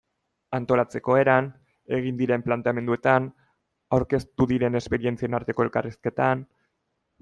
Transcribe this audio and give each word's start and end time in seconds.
Antolatzeko 0.59 1.17
eran, 1.23 1.49
egin 1.99 2.17
diren 2.23 2.45
planteamenduetan, 2.49 3.29
aurkeztu 3.99 4.51
diren 4.57 4.83
esperientzien 4.85 5.43
arteko 5.43 5.71
elkarrizketan... 5.71 6.49